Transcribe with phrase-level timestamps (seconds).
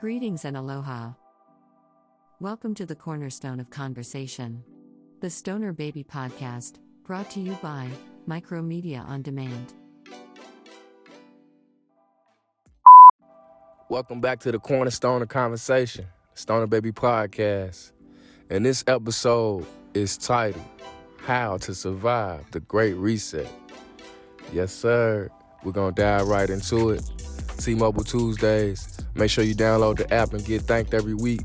[0.00, 1.10] Greetings and aloha.
[2.40, 4.64] Welcome to the cornerstone of conversation,
[5.20, 7.86] the Stoner Baby Podcast, brought to you by
[8.26, 9.74] Micromedia on Demand.
[13.90, 17.92] Welcome back to the Cornerstone of Conversation, Stoner Baby Podcast.
[18.48, 20.64] And this episode is titled
[21.18, 23.52] How to Survive the Great Reset.
[24.50, 25.28] Yes, sir.
[25.62, 27.02] We're going to dive right into it.
[27.60, 28.98] T Mobile Tuesdays.
[29.14, 31.42] Make sure you download the app and get thanked every week.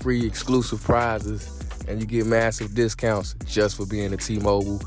[0.00, 1.48] Free exclusive prizes,
[1.88, 4.80] and you get massive discounts just for being a T Mobile,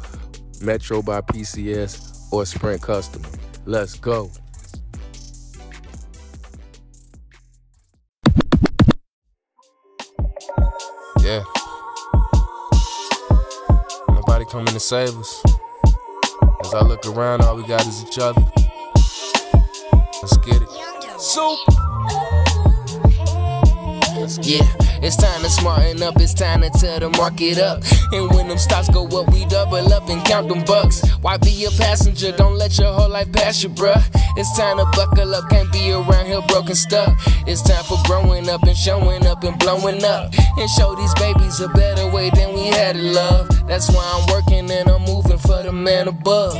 [0.62, 3.28] Metro by PCS, or Sprint customer.
[3.66, 4.32] Let's go.
[11.20, 11.44] Yeah.
[14.10, 15.44] Nobody coming to save us.
[16.62, 18.46] As I look around, all we got is each other.
[20.26, 21.22] Let's get it.
[21.22, 21.60] Soup.
[24.42, 24.66] Yeah,
[25.06, 27.84] it's time to smarten up, it's time to tear the market up.
[28.12, 31.08] And when them stocks go up, we double up and count them bucks.
[31.22, 32.32] Why be a passenger?
[32.32, 34.02] Don't let your whole life pass you, bruh.
[34.36, 37.16] It's time to buckle up, can't be around here broken stuck.
[37.46, 40.34] It's time for growing up and showing up and blowing up.
[40.58, 43.48] And show these babies a better way than we had it, love.
[43.68, 46.58] That's why I'm working and I'm moving for the man above.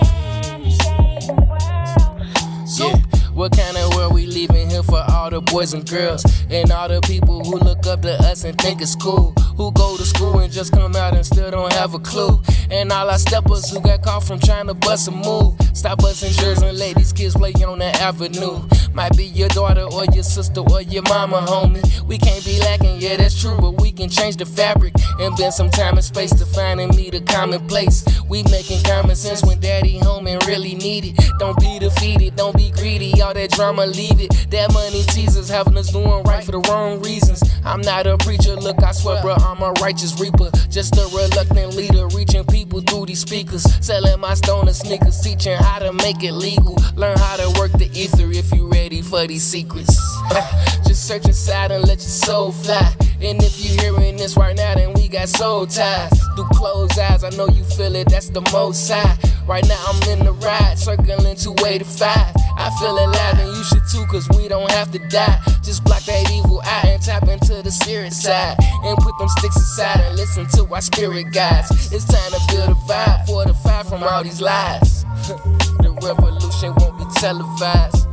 [3.36, 6.88] What kind of world we leaving here for all the boys and girls and all
[6.88, 9.34] the people who look up to us and think it's cool?
[9.58, 12.42] Who go to school and just come out and still don't have a clue?
[12.72, 15.60] And all our steppers who got caught from trying to bust a move.
[15.76, 18.62] Stop busting shirts and let these kids play on the avenue.
[18.94, 21.84] Might be your daughter or your sister or your mama, homie.
[22.08, 25.54] We can't be lacking, yeah, that's true, but we can change the fabric and bend
[25.54, 28.06] some time and space to find and meet a common place.
[28.30, 31.20] We making common sense when daddy home and really need it.
[31.40, 34.48] Don't be defeated, don't be greedy, all that drama, leave it.
[34.52, 37.44] That money teases, having us doing right for the wrong reasons.
[37.66, 40.52] I'm not a preacher, look, I swear, bro, I'm a righteous reaper.
[40.70, 43.64] Just a reluctant leader, reaching people through these speakers.
[43.86, 46.78] Selling my stoner sneakers, teaching how to make it legal.
[46.96, 49.96] Learn how to work the ether if you ready for these secrets.
[50.88, 52.94] Just search inside and let your soul fly.
[53.22, 56.12] And if you're hearing this right now, then we got soul ties.
[56.36, 59.18] Through closed eyes, I know you feel it, that's the most side.
[59.48, 62.36] Right now I'm in the ride, circling 285.
[62.58, 65.40] I feel alive and you should too, cause we don't have to die.
[65.62, 68.56] Just block that evil eye and tap into the spirit side.
[68.84, 71.70] And put them sticks aside and listen to our spirit guides.
[71.92, 75.06] It's time to build a vibe, fortify from all these lies.
[76.02, 78.08] revolution won't be televised.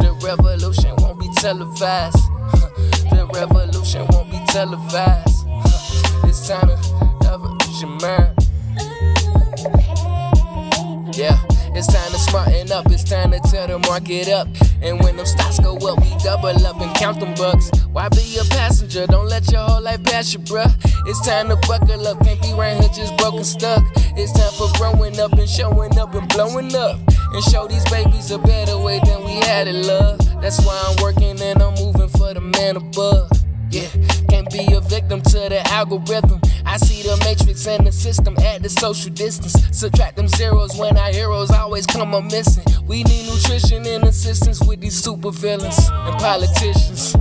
[0.00, 2.16] The revolution won't be televised.
[3.10, 5.46] The revolution won't be televised.
[6.24, 6.76] It's time to
[7.30, 8.34] evolution, your mind.
[11.16, 11.38] Yeah,
[11.74, 14.48] it's time to smarten up, it's time to tear the market up.
[14.82, 17.70] And when them stocks go up, we double up and count them bucks.
[17.92, 19.06] Why be a passenger?
[19.06, 20.70] Don't let your whole life pass you, bruh.
[21.06, 23.82] It's time to buckle up, can't be right here just broken stuck.
[24.16, 27.00] It's time for growing up and showing up and blowing up.
[27.32, 30.18] And show these babies a better way than we had it, love.
[30.40, 33.30] That's why I'm working and I'm moving for the man above.
[33.70, 33.88] Yeah,
[34.28, 36.40] can't be a victim to the algorithm.
[36.66, 39.54] I see the matrix and the system at the social distance.
[39.76, 42.64] Subtract them zeros when our heroes always come up missing.
[42.86, 47.14] We need nutrition and assistance with these super villains and politicians.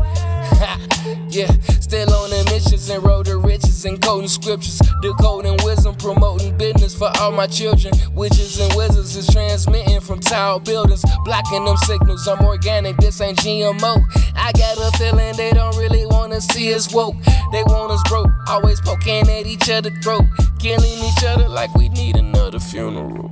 [1.29, 1.51] yeah,
[1.81, 4.79] still on the missions and road to riches and coding scriptures.
[5.01, 7.93] Decoding wisdom, promoting business for all my children.
[8.13, 12.27] Witches and wizards is transmitting from tall buildings, blocking them signals.
[12.27, 14.03] I'm organic, this ain't GMO.
[14.35, 17.15] I got a feeling they don't really wanna see us woke.
[17.51, 20.25] They want us broke, always poking at each other throat,
[20.59, 23.29] killing each other like we need another funeral.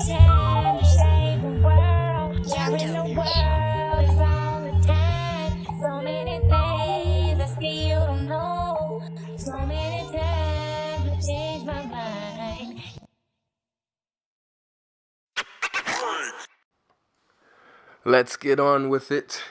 [18.03, 19.43] Let's get on with it.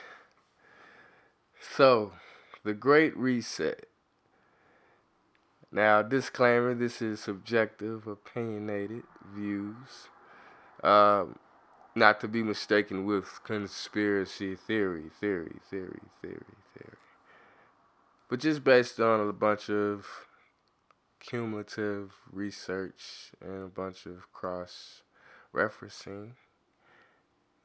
[1.61, 2.15] So,
[2.65, 3.87] the Great Reset.
[5.71, 10.09] Now, disclaimer this is subjective, opinionated views.
[10.83, 11.39] Um,
[11.95, 16.99] not to be mistaken with conspiracy theory, theory, theory, theory, theory.
[18.29, 20.07] But just based on a bunch of
[21.21, 25.03] cumulative research and a bunch of cross
[25.55, 26.33] referencing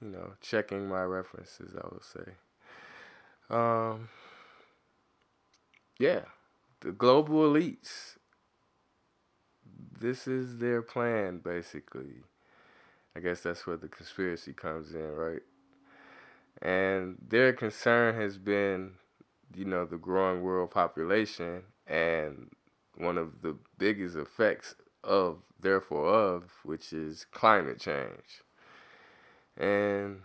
[0.01, 2.33] you know, checking my references, I would say.
[3.49, 4.09] Um,
[5.99, 6.21] yeah,
[6.81, 8.17] the global elites.
[9.97, 12.23] This is their plan, basically.
[13.15, 15.41] I guess that's where the conspiracy comes in, right?
[16.61, 18.93] And their concern has been
[19.55, 22.49] you know, the growing world population and
[22.97, 28.41] one of the biggest effects of, therefore, of, which is climate change.
[29.57, 30.21] And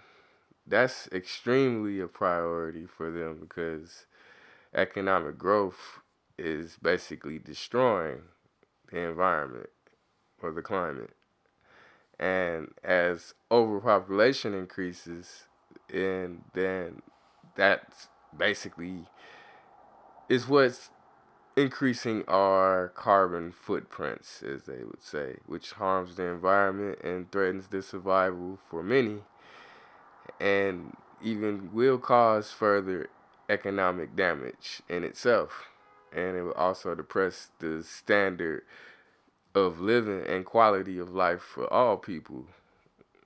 [0.66, 4.06] that's extremely a priority for them because
[4.74, 6.00] economic growth
[6.38, 8.22] is basically destroying
[8.90, 9.70] the environment
[10.42, 11.14] or the climate.
[12.18, 15.44] And as overpopulation increases,
[15.92, 17.02] and then
[17.56, 19.06] that's basically
[20.28, 20.90] is what's
[21.60, 27.82] increasing our carbon footprints, as they would say, which harms the environment and threatens the
[27.82, 29.18] survival for many,
[30.40, 33.08] and even will cause further
[33.48, 35.68] economic damage in itself.
[36.12, 38.62] And it will also depress the standard
[39.54, 42.46] of living and quality of life for all people,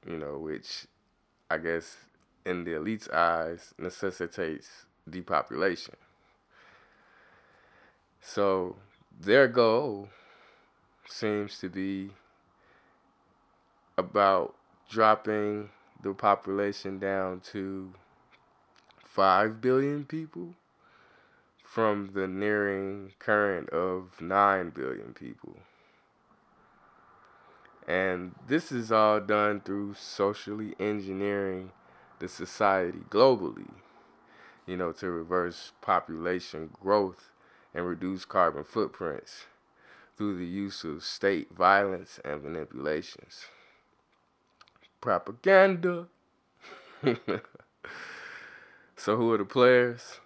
[0.07, 0.87] you know, which
[1.51, 1.97] I guess
[2.45, 5.95] in the elite's eyes necessitates depopulation.
[8.26, 8.76] So
[9.21, 10.09] their goal
[11.06, 12.11] seems to be
[13.99, 14.55] about
[14.88, 15.69] dropping
[16.03, 17.93] the population down to
[19.05, 20.55] 5 billion people
[21.62, 25.59] from the nearing current of 9 billion people.
[27.87, 31.73] And this is all done through socially engineering
[32.20, 33.70] the society globally,
[34.67, 37.29] you know, to reverse population growth
[37.75, 39.47] and reduce carbon footprints
[40.17, 43.47] through the use of state violence and manipulations.
[45.00, 46.06] Propaganda.
[48.97, 50.21] so, who are the players?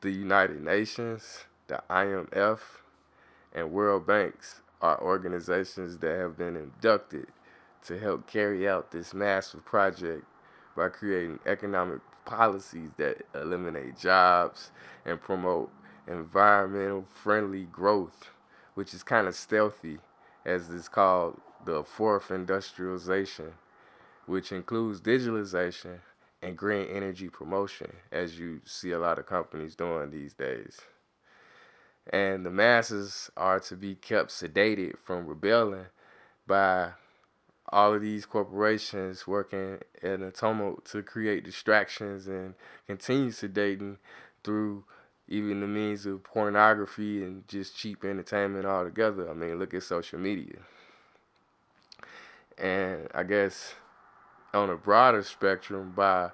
[0.00, 2.60] The United Nations, the IMF,
[3.54, 7.26] and World Banks are organizations that have been inducted
[7.86, 10.24] to help carry out this massive project
[10.76, 14.70] by creating economic policies that eliminate jobs
[15.04, 15.70] and promote
[16.06, 18.30] environmental friendly growth,
[18.74, 19.98] which is kind of stealthy,
[20.44, 23.52] as it's called the fourth industrialization,
[24.26, 25.98] which includes digitalization
[26.42, 30.80] and green energy promotion, as you see a lot of companies doing these days.
[32.12, 35.86] And the masses are to be kept sedated from rebelling
[36.46, 36.92] by
[37.70, 42.54] all of these corporations working in a tumult to create distractions and
[42.86, 43.96] continue sedating
[44.44, 44.84] through
[45.28, 49.28] even the means of pornography and just cheap entertainment altogether.
[49.28, 50.58] I mean, look at social media.
[52.58, 53.74] And I guess
[54.54, 56.30] on a broader spectrum, by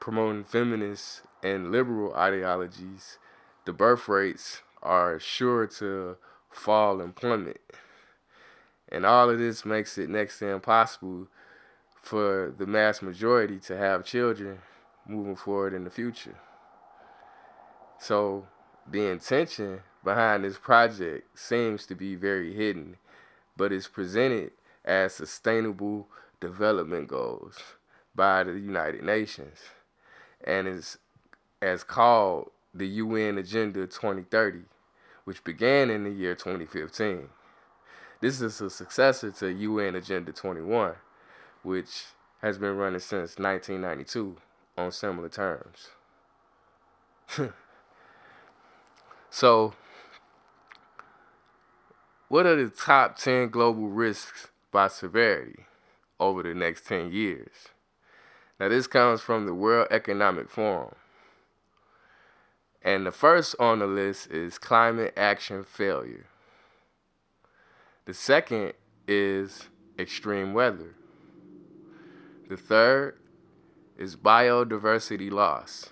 [0.00, 3.18] promoting feminist and liberal ideologies,
[3.64, 6.16] the birth rates are sure to
[6.50, 7.60] fall in plummet.
[8.90, 11.28] And all of this makes it next to impossible
[12.02, 14.60] for the mass majority to have children
[15.06, 16.36] moving forward in the future.
[18.00, 18.46] So
[18.90, 22.96] the intention behind this project seems to be very hidden,
[23.56, 24.52] but it's presented
[24.84, 26.08] as sustainable
[26.40, 27.58] development goals
[28.14, 29.58] by the United Nations
[30.44, 30.98] and is
[31.60, 34.60] as called the UN Agenda 2030,
[35.24, 37.28] which began in the year 2015.
[38.20, 40.94] This is a successor to UN Agenda 21,
[41.62, 42.04] which
[42.42, 44.36] has been running since 1992
[44.76, 45.88] on similar terms.
[49.30, 49.74] So,
[52.28, 55.64] what are the top 10 global risks by severity
[56.18, 57.68] over the next 10 years?
[58.58, 60.94] Now, this comes from the World Economic Forum.
[62.82, 66.26] And the first on the list is climate action failure.
[68.06, 68.72] The second
[69.06, 69.68] is
[69.98, 70.94] extreme weather.
[72.48, 73.18] The third
[73.98, 75.90] is biodiversity loss.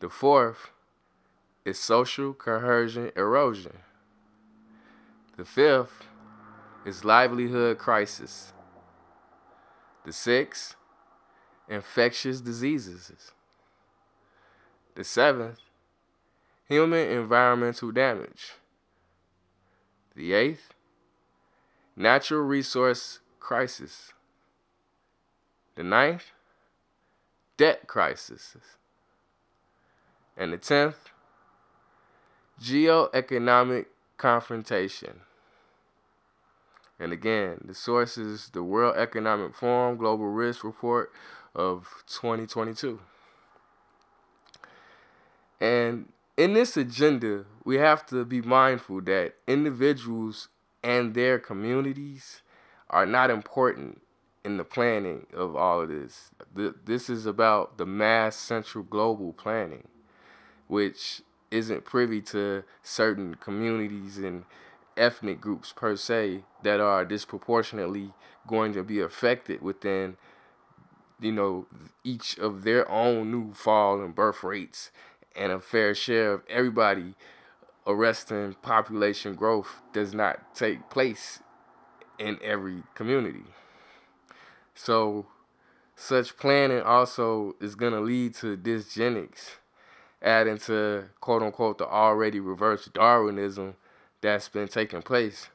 [0.00, 0.70] The fourth
[1.64, 3.78] is social cohesion erosion.
[5.36, 6.06] The fifth
[6.84, 8.52] is livelihood crisis.
[10.04, 10.76] The sixth,
[11.68, 13.32] infectious diseases.
[14.94, 15.58] The seventh,
[16.68, 18.52] human environmental damage.
[20.14, 20.74] The eighth,
[21.96, 24.12] natural resource crisis.
[25.74, 26.26] The ninth,
[27.56, 28.56] debt crisis.
[30.36, 31.10] And the tenth,
[32.60, 35.20] Geoeconomic confrontation.
[36.98, 41.12] And again, the source is the World Economic Forum Global Risk Report
[41.54, 43.00] of 2022.
[45.60, 50.48] And in this agenda, we have to be mindful that individuals
[50.82, 52.42] and their communities
[52.90, 54.00] are not important
[54.44, 56.30] in the planning of all of this.
[56.84, 59.88] This is about the mass central global planning
[60.66, 61.22] which
[61.54, 64.44] isn't privy to certain communities and
[64.96, 68.12] ethnic groups per se that are disproportionately
[68.46, 70.16] going to be affected within
[71.20, 71.66] you know
[72.02, 74.90] each of their own new fall and birth rates
[75.36, 77.14] and a fair share of everybody
[77.86, 81.40] arresting population growth does not take place
[82.18, 83.44] in every community.
[84.74, 85.26] So
[85.96, 89.56] such planning also is going to lead to dysgenics
[90.24, 93.76] adding to quote unquote the already reversed darwinism
[94.22, 95.48] that's been taking place,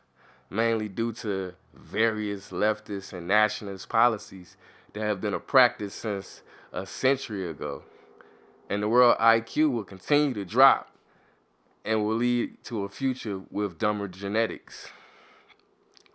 [0.49, 4.55] mainly due to various leftist and nationalist policies
[4.93, 7.83] that have been a practice since a century ago.
[8.69, 10.91] And the world IQ will continue to drop
[11.83, 14.89] and will lead to a future with dumber genetics.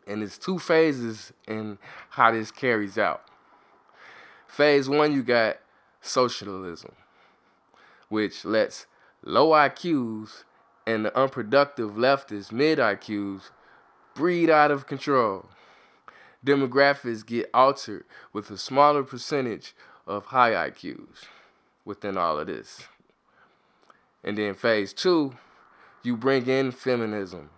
[0.07, 1.79] And there's two phases in
[2.11, 3.23] how this carries out.
[4.47, 5.57] Phase one, you got
[6.01, 6.93] socialism,
[8.15, 8.87] which lets
[9.25, 10.45] low IQs
[10.87, 13.51] and the unproductive leftist mid IQs
[14.15, 15.47] breed out of control.
[16.47, 19.75] Demographics get altered with a smaller percentage
[20.07, 21.25] of high IQs
[21.85, 22.85] within all of this.
[24.23, 25.35] And then phase two,
[26.05, 27.51] you bring in feminism.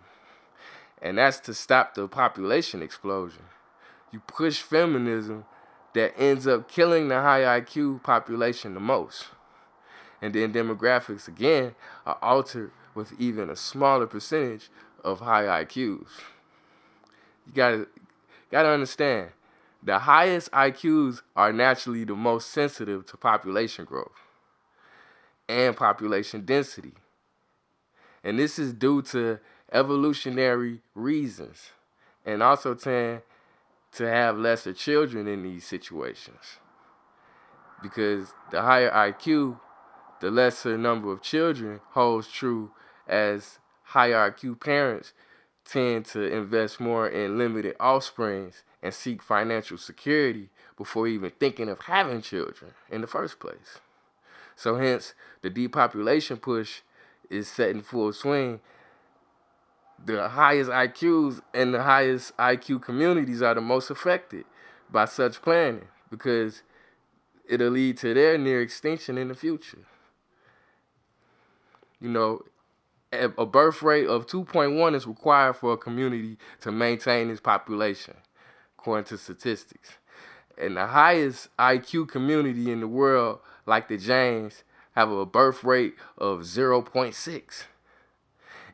[1.03, 3.43] And that's to stop the population explosion.
[4.11, 5.45] You push feminism
[5.93, 9.27] that ends up killing the high IQ population the most.
[10.21, 14.69] And then demographics again are altered with even a smaller percentage
[15.03, 16.07] of high IQs.
[17.45, 17.87] You gotta
[18.51, 19.29] gotta understand
[19.83, 24.11] the highest IQs are naturally the most sensitive to population growth
[25.47, 26.93] and population density.
[28.23, 29.39] And this is due to
[29.71, 31.69] evolutionary reasons
[32.25, 33.21] and also tend
[33.93, 36.59] to have lesser children in these situations.
[37.81, 39.59] Because the higher IQ,
[40.19, 42.71] the lesser number of children holds true
[43.07, 45.13] as higher IQ parents
[45.63, 51.81] tend to invest more in limited offsprings and seek financial security before even thinking of
[51.81, 53.79] having children in the first place.
[54.55, 56.81] So hence the depopulation push
[57.29, 58.59] is set in full swing.
[60.03, 64.45] The highest IQs and the highest IQ communities are the most affected
[64.89, 66.63] by such planning because
[67.47, 69.85] it'll lead to their near extinction in the future.
[71.99, 72.41] You know,
[73.11, 78.15] a birth rate of 2.1 is required for a community to maintain its population,
[78.77, 79.91] according to statistics.
[80.57, 84.63] And the highest IQ community in the world, like the Jains,
[84.93, 87.63] have a birth rate of 0.6.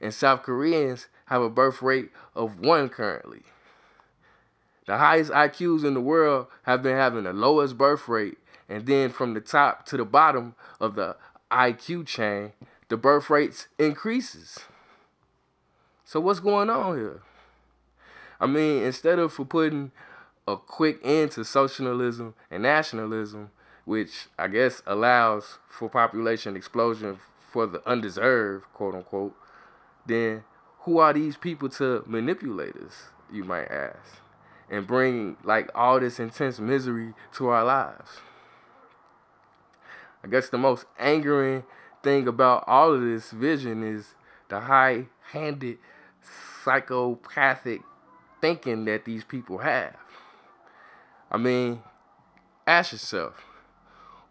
[0.02, 3.44] And South Koreans have a birth rate of 1 currently.
[4.86, 8.38] The highest IQs in the world have been having the lowest birth rate,
[8.68, 11.16] and then from the top to the bottom of the
[11.52, 12.52] IQ chain,
[12.94, 14.60] the birth rates increases.
[16.06, 17.24] So what's going on here?
[18.40, 19.92] I mean, instead of for putting
[20.48, 23.50] a quick end to socialism and nationalism,
[23.86, 27.18] which I guess allows for population explosion
[27.52, 29.34] for the undeserved, quote unquote,
[30.06, 30.44] then
[30.82, 34.22] who are these people to manipulate us, you might ask,
[34.70, 38.20] and bring like all this intense misery to our lives?
[40.24, 41.64] I guess the most angering
[42.04, 44.14] thing about all of this vision is
[44.50, 45.78] the high handed
[46.64, 47.82] psychopathic
[48.42, 49.96] thinking that these people have.
[51.32, 51.82] I mean,
[52.68, 53.46] ask yourself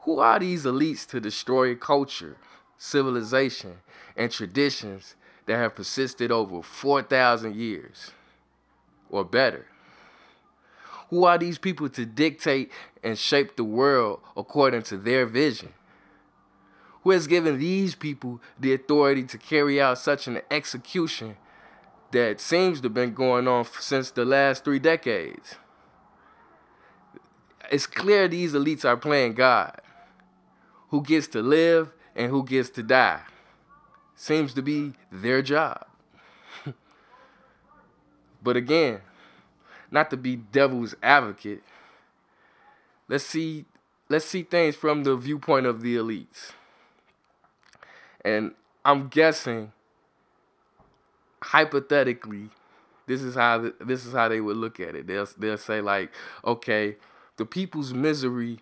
[0.00, 2.36] who are these elites to destroy culture,
[2.76, 3.78] civilization,
[4.16, 5.14] and traditions
[5.46, 8.10] that have persisted over 4,000 years
[9.10, 9.66] or better?
[11.10, 15.72] Who are these people to dictate and shape the world according to their vision?
[17.02, 21.36] Who has given these people the authority to carry out such an execution
[22.12, 25.56] that seems to have been going on since the last three decades.
[27.70, 29.80] It's clear these elites are playing God.
[30.90, 33.22] Who gets to live and who gets to die
[34.14, 35.86] seems to be their job.
[38.42, 39.00] but again,
[39.90, 41.62] not to be devil's advocate,
[43.08, 43.64] let's see
[44.08, 46.52] let's see things from the viewpoint of the elites.
[48.24, 48.52] And
[48.84, 49.72] I'm guessing,
[51.42, 52.50] hypothetically,
[53.06, 55.06] this is how this is how they would look at it.
[55.06, 56.12] They'll they'll say like,
[56.44, 56.96] okay,
[57.36, 58.60] the people's misery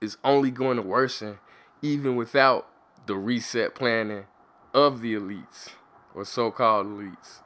[0.00, 1.38] is only going to worsen
[1.82, 2.68] even without
[3.06, 4.24] the reset planning
[4.74, 5.70] of the elites
[6.14, 7.40] or so-called elites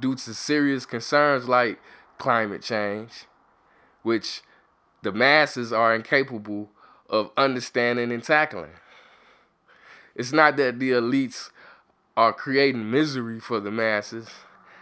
[0.00, 1.78] due to serious concerns like
[2.18, 3.26] climate change,
[4.02, 4.42] which
[5.02, 6.70] the masses are incapable
[7.08, 8.72] of understanding and tackling
[10.18, 11.50] It's not that the elites
[12.16, 14.28] are creating misery for the masses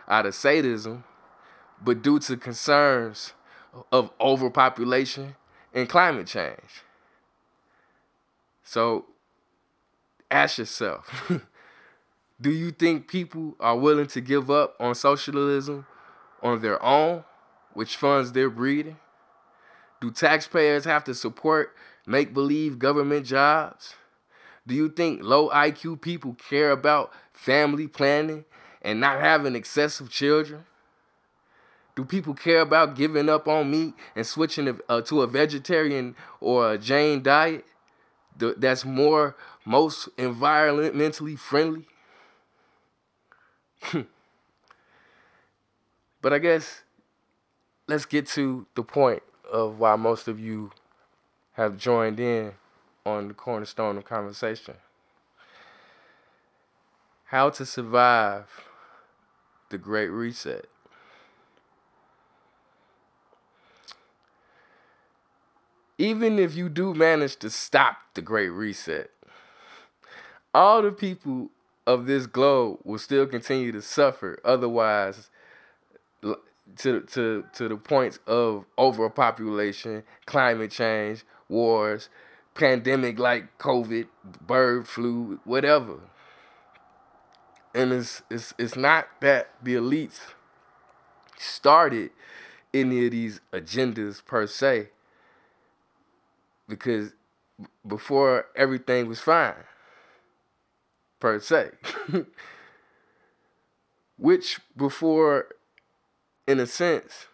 [0.09, 1.05] out of sadism,
[1.85, 3.35] but due to concerns
[3.93, 5.37] of overpopulation
[5.75, 6.83] and climate change.
[8.65, 9.05] So
[10.31, 11.31] ask yourself
[12.41, 15.87] do you think people are willing to give up on socialism
[16.43, 17.25] on their own,
[17.75, 18.97] which funds their breeding?
[20.01, 21.75] Do taxpayers have to support
[22.07, 23.95] make believe government jobs?
[24.67, 28.45] Do you think low IQ people care about family planning
[28.83, 30.65] and not having excessive children?
[31.95, 36.73] Do people care about giving up on meat and switching uh, to a vegetarian or
[36.73, 37.65] a Jain diet
[38.37, 41.87] that's more most environmentally friendly?
[46.21, 46.83] but I guess
[47.87, 50.73] let's get to the point of why most of you
[51.53, 52.53] have joined in
[53.07, 54.75] on the cornerstone of conversation.
[57.27, 58.49] How to survive
[59.71, 60.67] the Great Reset.
[65.99, 69.11] Even if you do manage to stop the Great Reset,
[70.53, 71.51] all the people
[71.87, 74.39] of this globe will still continue to suffer.
[74.45, 75.31] Otherwise,
[76.23, 82.09] to to to the points of overpopulation, climate change, wars,
[82.57, 84.07] pandemic like COVID,
[84.47, 86.01] bird flu, whatever.
[87.75, 90.21] And it's it's it's not that the elites
[91.39, 92.11] started
[92.73, 94.89] any of these agendas per se.
[96.69, 97.13] Because
[97.87, 99.55] before everything was fine.
[101.21, 101.71] Per se.
[104.19, 105.49] Which before
[106.47, 107.27] in a sense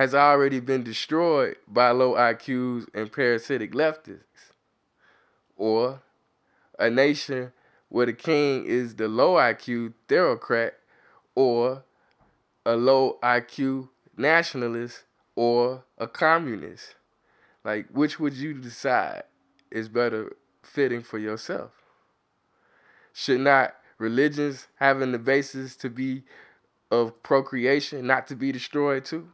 [0.00, 4.54] has already been destroyed by low IQs and parasitic leftists.
[5.58, 6.00] Or
[6.78, 7.52] a nation
[7.90, 10.78] where the king is the low IQ theocrat
[11.34, 11.84] or
[12.64, 15.02] a low IQ nationalist
[15.36, 16.94] or a communist.
[17.62, 19.24] Like, which would you decide
[19.70, 21.72] is better fitting for yourself?
[23.12, 26.22] Should not religions having the basis to be
[26.90, 29.28] of procreation not to be destroyed too?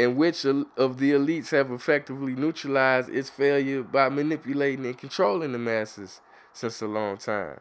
[0.00, 5.58] In which of the elites have effectively neutralized its failure by manipulating and controlling the
[5.58, 6.22] masses
[6.54, 7.60] since a long time.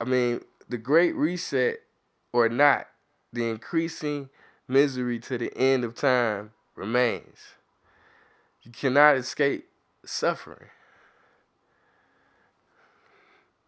[0.00, 1.78] I mean, the Great Reset
[2.32, 2.88] or not,
[3.32, 4.28] the increasing
[4.66, 7.38] misery to the end of time remains.
[8.62, 9.68] You cannot escape
[10.04, 10.70] suffering.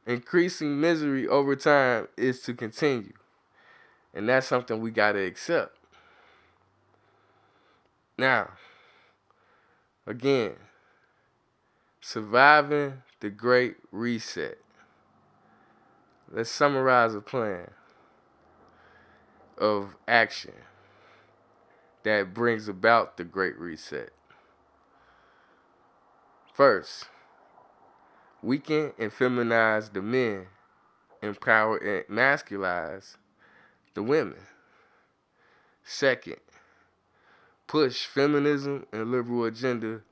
[0.05, 3.20] Increasing misery over time is to continue.
[4.13, 5.77] And that's something we got to accept.
[8.19, 8.51] Now,
[10.07, 10.55] again,
[12.01, 14.59] surviving the Great Reset.
[16.31, 17.71] Let's summarize a plan
[19.59, 20.55] of action
[22.03, 24.11] that brings about the Great Reset.
[26.53, 27.07] First,
[28.43, 30.47] weaken and feminize the men,
[31.23, 33.17] empower and masculize
[33.95, 34.39] the women.
[35.85, 36.37] Second,
[37.67, 40.03] push feminism and liberal agenda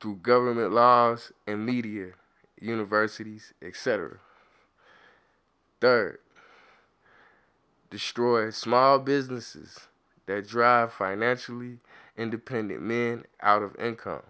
[0.00, 2.12] through government laws and media,
[2.60, 4.18] universities, etc.
[5.80, 6.18] Third,
[7.90, 9.88] destroy small businesses
[10.26, 11.78] that drive financially
[12.16, 14.22] independent men out of income.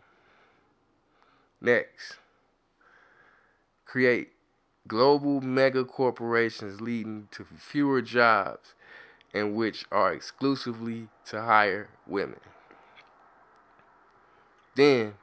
[1.61, 2.17] Next,
[3.85, 4.31] create
[4.89, 8.75] global mega corporations leading to fewer jobs
[9.33, 12.41] and which are exclusively to hire women.
[14.75, 15.15] Then,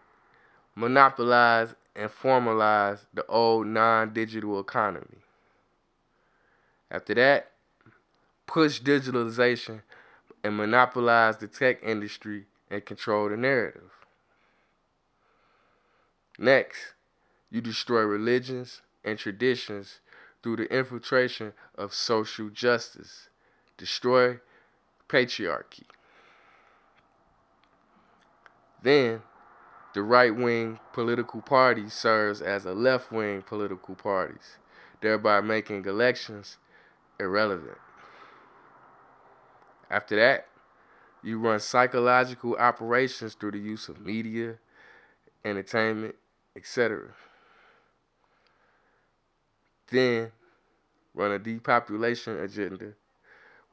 [0.75, 5.23] monopolize and formalize the old non digital economy.
[6.89, 7.51] After that,
[8.45, 9.81] push digitalization
[10.43, 13.91] and monopolize the tech industry and control the narrative.
[16.37, 16.93] Next,
[17.49, 19.99] you destroy religions and traditions
[20.43, 23.29] through the infiltration of social justice
[23.77, 24.39] destroy
[25.07, 25.83] patriarchy.
[28.81, 29.21] Then,
[29.93, 34.57] the right wing political party serves as a left wing political parties,
[35.01, 36.57] thereby making elections
[37.19, 37.77] irrelevant.
[39.89, 40.47] After that,
[41.23, 44.55] you run psychological operations through the use of media,
[45.43, 46.15] entertainment,
[46.55, 47.07] etc.
[49.89, 50.31] Then,
[51.13, 52.93] run a depopulation agenda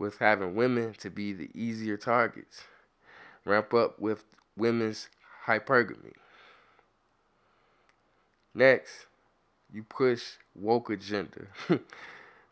[0.05, 2.65] with having women to be the easier targets.
[3.47, 4.23] Ramp up with
[4.55, 5.09] women's
[5.47, 6.13] hypergamy.
[8.55, 9.07] Next,
[9.73, 10.23] you push
[10.55, 11.47] woke agenda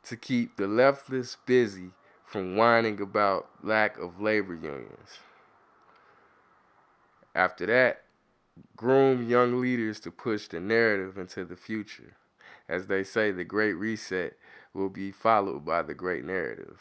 [0.04, 1.90] to keep the leftists busy
[2.24, 5.18] from whining about lack of labor unions.
[7.34, 8.04] After that,
[8.76, 12.16] groom young leaders to push the narrative into the future.
[12.66, 14.38] As they say, the Great Reset
[14.72, 16.80] will be followed by the Great Narrative.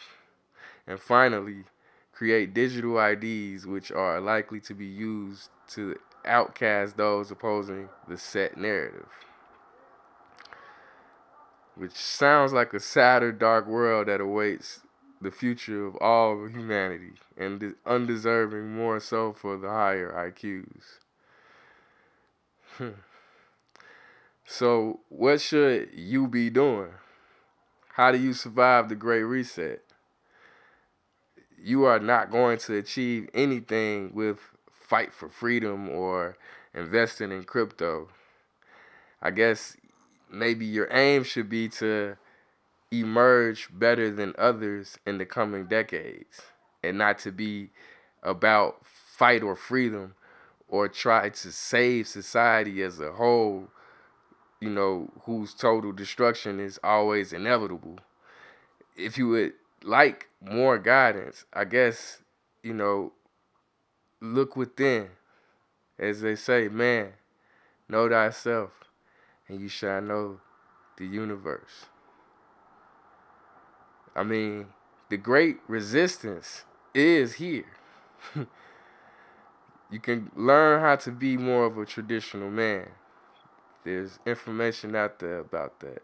[0.92, 1.64] And finally,
[2.12, 8.58] create digital IDs which are likely to be used to outcast those opposing the set
[8.58, 9.08] narrative.
[11.76, 14.82] Which sounds like a sadder, dark world that awaits
[15.22, 21.00] the future of all humanity and undeserving more so for the higher IQs.
[22.78, 23.00] Hmm.
[24.46, 26.92] so, what should you be doing?
[27.94, 29.86] How do you survive the Great Reset?
[31.64, 34.40] You are not going to achieve anything with
[34.72, 36.38] fight for freedom or
[36.74, 38.10] investing in crypto.
[39.22, 39.78] I guess
[40.32, 42.18] maybe your aim should be to
[42.92, 46.42] emerge better than others in the coming decades
[46.84, 47.70] and not to be
[48.24, 50.16] about fight or freedom
[50.68, 53.68] or try to save society as a whole,
[54.60, 58.00] you know, whose total destruction is always inevitable.
[58.96, 62.20] If you would like more guidance, I guess,
[62.64, 63.14] you know,
[64.20, 65.10] look within.
[66.00, 67.14] As they say, man,
[67.88, 68.72] know thyself,
[69.48, 70.40] and you shall know
[70.98, 71.86] the universe.
[74.16, 74.68] I mean,
[75.10, 76.64] the great resistance
[76.94, 77.66] is here.
[78.36, 82.88] you can learn how to be more of a traditional man.
[83.84, 86.02] There's information out there about that.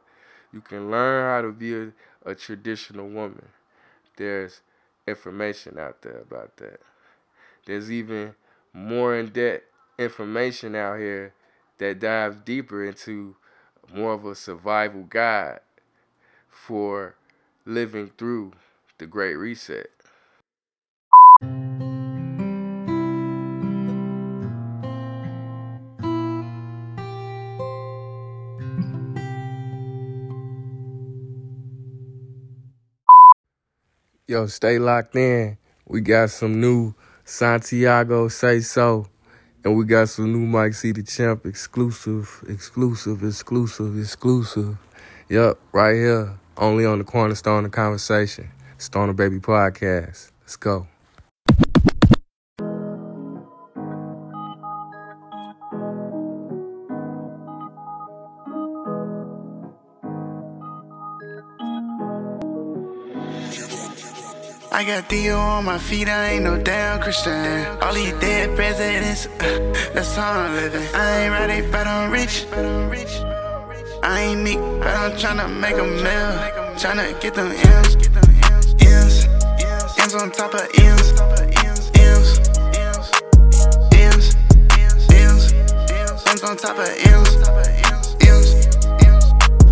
[0.54, 1.92] You can learn how to be a,
[2.26, 3.48] a traditional woman.
[4.18, 4.62] There's
[5.08, 6.82] information out there about that.
[7.66, 8.36] There's even
[8.74, 9.64] more in depth
[9.98, 11.34] information out here
[11.78, 13.36] that dives deeper into
[13.94, 15.62] more of a survival guide
[16.50, 17.16] for
[17.66, 18.54] living through
[18.98, 19.90] the Great Reset.
[34.30, 35.58] Yo, stay locked in.
[35.88, 39.08] We got some new Santiago Say So.
[39.64, 44.78] And we got some new Mike C the Champ exclusive, exclusive, exclusive, exclusive.
[45.30, 46.38] Yup, right here.
[46.58, 48.50] Only on the Cornerstone of Conversation.
[48.78, 50.32] Stoner Baby Podcast.
[50.42, 50.88] Let's go.
[64.78, 67.66] I got Theo on my feet, I ain't no damn Christian.
[67.82, 70.88] All these dead presidents, uh, that's how I'm living.
[70.94, 72.46] I ain't ready, but I'm rich.
[74.04, 76.32] I ain't meek, but I'm tryna make a meal.
[76.78, 77.96] Tryna get them M's.
[78.86, 79.26] M's.
[79.98, 80.62] M's on top of.
[80.78, 81.12] M's.
[81.98, 82.40] M's.
[83.98, 84.36] M's.
[86.28, 87.47] M's on top of M's.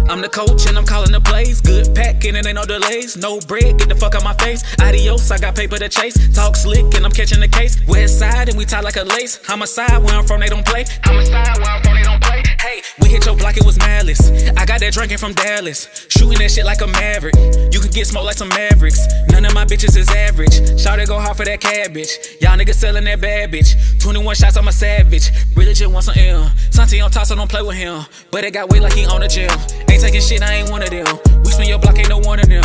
[0.08, 1.62] I'm the coach and I'm calling the plays.
[1.62, 3.18] Good packing and ain't no delays.
[3.18, 4.64] No bread, get the fuck out my face.
[4.80, 6.16] Adios, I got paper to chase.
[6.34, 7.78] Talk slick and I'm catching the case.
[7.88, 9.40] West side and we tie like a lace.
[9.46, 10.86] Homicide where I'm from, they don't play.
[11.04, 12.05] Homicide where I'm from, they.
[12.66, 14.32] Hey, we hit your block, it was malice.
[14.58, 16.08] I got that drinking from Dallas.
[16.10, 17.36] Shooting that shit like a maverick.
[17.72, 19.06] You can get smoked like some mavericks.
[19.30, 20.82] None of my bitches is average.
[20.82, 22.10] Shout it go hard for that cabbage.
[22.42, 23.78] Y'all niggas selling that bad bitch.
[24.02, 25.30] 21 shots, I'm a savage.
[25.56, 26.50] Really just want some ill.
[26.72, 28.04] Santi on top, so don't play with him.
[28.32, 29.52] But it got weight like he on a gym.
[29.88, 31.06] Ain't taking shit, I ain't one of them.
[31.44, 32.64] We spin your block, ain't no one of them.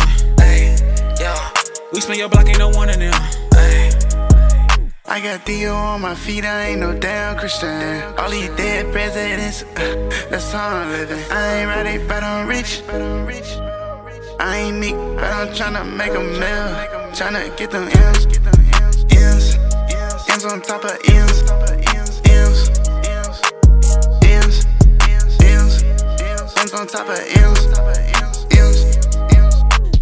[1.19, 1.53] Yeah.
[1.93, 3.13] We spin your block, ain't no one of them.
[5.11, 8.01] I got Theo on my feet, I ain't no damn Christian.
[8.17, 11.19] All these dead presidents, uh, that's how I'm living.
[11.29, 12.81] I ain't ready, but I'm rich.
[14.39, 17.11] I ain't meek, but I'm tryna make a meal.
[17.11, 18.25] Tryna get them M's.
[19.11, 19.57] M's.
[20.29, 21.41] M's on top of M's.
[22.31, 22.69] M's.
[24.23, 24.65] M's.
[25.43, 25.83] M's.
[26.55, 28.20] M's on top of M's.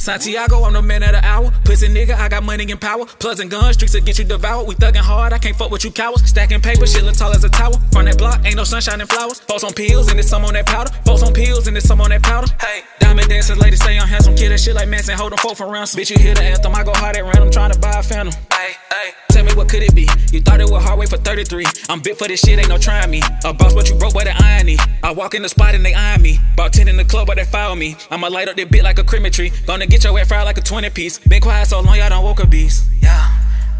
[0.09, 1.53] Santiago, I'm the man of the hour.
[1.65, 3.05] Pussy nigga, I got money and power.
[3.05, 4.67] Plugs and guns, streets to get you devoured.
[4.67, 6.23] We thuggin' hard, I can't fuck with you cowards.
[6.27, 7.77] Stacking paper, shit look tall as a tower.
[7.91, 9.39] From that block, ain't no sunshine and flowers.
[9.41, 10.89] Folks on pills, and there's some on that powder.
[11.05, 12.47] Folks on pills, and there's some on that powder.
[12.59, 14.35] Hey, diamond dancers, ladies say I'm handsome.
[14.35, 16.01] Kill that shit like Manson, hold them folk for ransom.
[16.01, 18.33] Bitch, you hear the anthem, I go hard at random, trying to buy a phantom.
[18.59, 20.05] Hey, hey, tell me what could it be?
[20.33, 21.63] You thought it was hard way for 33.
[21.87, 23.21] I'm bit for this shit, ain't no trying me.
[23.45, 24.75] A boss, what you broke, by the irony.
[25.01, 26.39] I walk in the spot and they iron me.
[26.55, 27.95] About 10 in the club, but they file me.
[28.11, 29.53] I'ma light up that bit like a crematory.
[29.65, 31.19] Gonna get your head fried like a 20 piece.
[31.19, 32.83] Been quiet so long, y'all done woke a beast.
[33.01, 33.31] Yeah,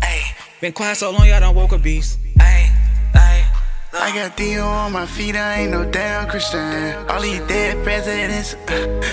[0.01, 0.61] ayy.
[0.61, 2.17] Been quiet so long, y'all done woke a beast.
[2.37, 2.69] Ayy,
[3.15, 3.43] ayy.
[3.91, 6.95] I got Dio on my feet, I ain't no damn Christian.
[7.09, 8.55] All these dead presidents,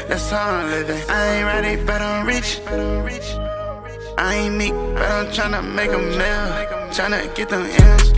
[0.06, 1.02] that's how I'm living.
[1.08, 2.60] I ain't ready, but I'm rich.
[4.18, 6.16] I ain't meek, but I'm tryna make a meal.
[6.90, 8.12] Tryna get them M's,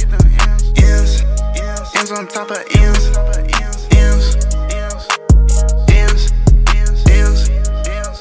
[0.79, 1.23] M's,
[1.97, 3.17] M's on top of M's,
[3.91, 4.37] M's,
[4.71, 5.09] M's,
[7.11, 7.49] M's,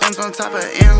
[0.02, 0.98] M's on top of M's.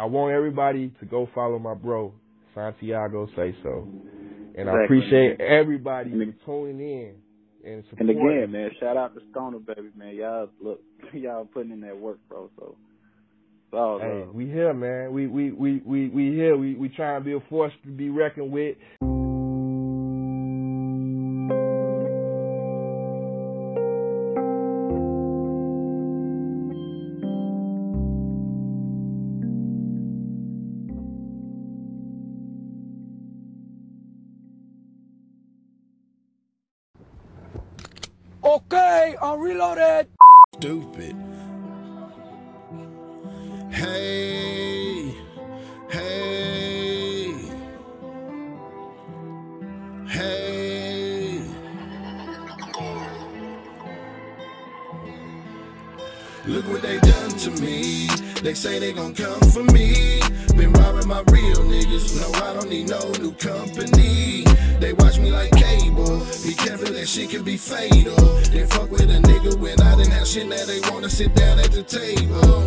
[0.00, 2.14] I want everybody to go follow my bro,
[2.58, 3.88] Santiago Say So.
[4.56, 7.14] And I appreciate everybody And- tuning in
[7.64, 8.18] and supporting.
[8.18, 10.16] And again, man, shout out to Stoner baby, man.
[10.16, 10.80] Y'all look,
[11.12, 12.50] y'all putting in that work, bro.
[12.58, 12.74] So,
[14.00, 15.12] Hey, we here, man.
[15.12, 16.56] We we we we we here.
[16.56, 18.76] We we trying to be a force to be reckoned with.
[39.48, 40.06] Reloaded.
[40.56, 41.16] stupid.
[43.70, 45.14] Hey,
[45.88, 47.32] hey,
[50.06, 51.42] hey.
[56.46, 58.08] Look what they done to me.
[58.42, 60.20] They say they gon' come for me.
[60.56, 62.20] Been robbing my real niggas.
[62.20, 64.47] No, I don't need no new company.
[64.80, 66.20] They watch me like cable.
[66.44, 68.14] Be careful, that shit can be fatal.
[68.52, 70.46] They fuck with a nigga when I didn't have shit.
[70.46, 72.62] Now they wanna sit down at the table.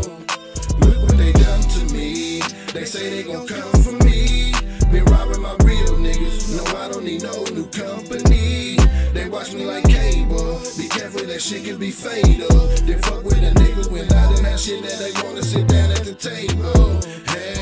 [0.80, 2.42] Look what they done to me.
[2.74, 4.52] They say they gon' come for me.
[4.92, 6.52] Been robbing my real niggas.
[6.58, 8.76] No, I don't need no new company.
[9.14, 10.60] They watch me like cable.
[10.78, 12.68] Be careful, that shit can be fatal.
[12.84, 14.84] They fuck with a nigga when I didn't have shit.
[14.84, 17.00] Now they wanna sit down at the table.
[17.32, 17.61] Hey.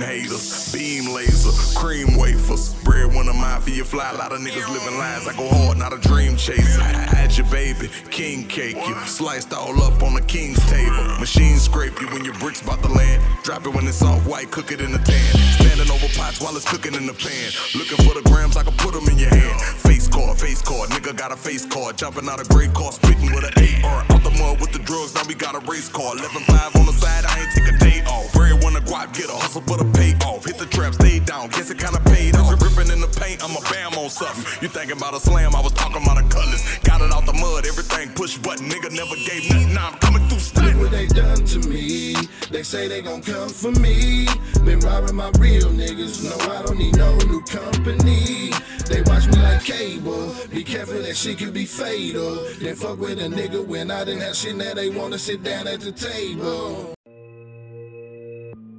[0.00, 4.10] Haters, beam laser, cream wafers, breadwinner mafia fly.
[4.12, 5.28] A lot of niggas living lives.
[5.28, 6.80] I go hard, not a dream chaser.
[6.80, 11.04] I had your baby, king cake you, sliced all up on the king's table.
[11.20, 13.22] Machine scrape you when your bricks about to land.
[13.44, 15.28] Drop it when it's soft white, cook it in the tan.
[15.60, 17.52] Standing over pots while it's cooking in the pan.
[17.76, 19.60] Looking for the grams, I can put them in your hand.
[19.60, 21.98] Face card, face card, nigga got a face card.
[21.98, 24.00] Jumping out a great car, spitting with an AR.
[24.08, 26.14] Out the mud with the drugs, now we got a race car.
[26.14, 28.34] 11-5 on the side, I ain't take a day off.
[28.34, 30.46] Everyone a guap, get a hustle for the pay off.
[30.46, 32.48] Hit the trap, stay down, guess it kinda paid off.
[32.88, 34.44] Gripping in the paint, I'm a bam on something.
[34.62, 36.78] You thinking about a slam, I was talking about a cutlass.
[36.78, 38.68] Got it out the mud, everything push button.
[38.68, 42.14] Nigga never gave nothing, now I'm coming through Look what they done to me.
[42.50, 44.26] They say they gon' come for me.
[44.64, 46.24] Been robbing my real niggas.
[46.24, 48.50] No, I don't need no new company.
[48.86, 50.34] They watch me like cable.
[50.50, 52.44] Be careful, that shit could be fatal.
[52.58, 54.56] Then fuck with a nigga when I didn't have shit.
[54.56, 56.94] Now they wanna sit down at the table.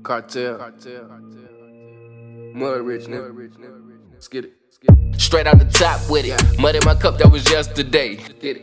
[0.04, 0.58] Cartel.
[2.54, 3.88] Mud rich nigga.
[4.19, 4.59] Let's get it.
[5.20, 6.60] Straight out the top with it.
[6.60, 8.18] Mud in my cup, that was yesterday.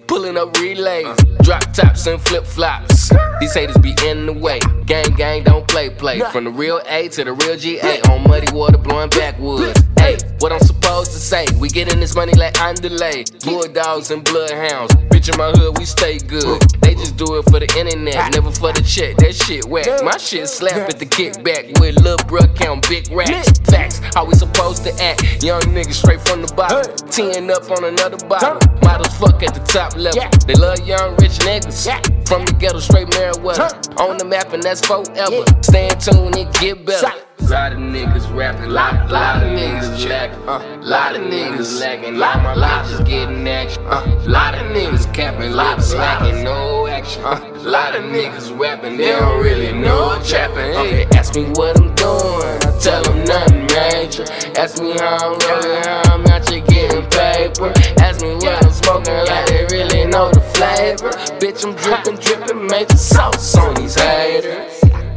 [0.06, 1.42] Pulling up relays, uh-huh.
[1.42, 3.12] drop tops and flip flops.
[3.38, 4.58] These haters be in the way.
[4.86, 6.20] Gang, gang, don't play, play.
[6.32, 8.00] From the real A to the real GA.
[8.10, 9.78] On muddy water, blowing backwoods.
[9.98, 11.44] Hey, what I'm supposed to say?
[11.58, 13.24] We getting this money like underlay.
[13.44, 14.94] Bulldogs and bloodhounds.
[15.10, 16.62] Bitch in my hood, we stay good.
[16.80, 18.28] They just do it for the internet, ah.
[18.32, 19.16] never for the check.
[19.16, 19.86] That shit whack.
[20.04, 23.58] My shit slap at the kickback with lil' bruh count big racks.
[23.70, 25.42] Facts, how we supposed to act?
[25.42, 26.86] Young niggas straight from the bottom.
[27.10, 28.60] Teeing up on another bottle.
[28.82, 30.22] Models fuck at the top level.
[30.46, 31.82] They love young rich niggas.
[32.28, 33.68] From the ghetto, straight Meriwether.
[33.98, 35.44] On the map, and that's forever.
[35.62, 37.25] Stay in tune and get better.
[37.40, 42.42] Lot of niggas rapping, lot, lot of niggas lacking, uh, lot of niggas lacking, lot
[42.42, 47.94] my bitches getting action, uh, lot of niggas capping, lot slacking, no action, uh, lot
[47.94, 50.72] of niggas rapping, they don't really know trapping.
[50.72, 54.24] Hey, ask me what I'm doing, I tell them nothing major.
[54.58, 57.72] Ask me how I'm rolling, how I'm out here getting paper.
[58.00, 61.10] Ask me what I'm smoking, like they really know the flavor.
[61.38, 64.65] Bitch, I'm dripping, dripping, major sauce on these haters.